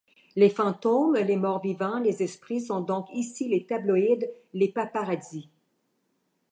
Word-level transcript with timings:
Les 0.35 0.49
fantômes, 0.49 1.15
les 1.15 1.37
morts-vivants, 1.37 1.99
les 1.99 2.23
esprits, 2.23 2.59
sont 2.61 2.81
donc 2.81 3.05
ici 3.13 3.47
les 3.47 3.67
tabloïds, 3.67 4.25
les 4.55 4.67
paparazzis. 4.69 5.45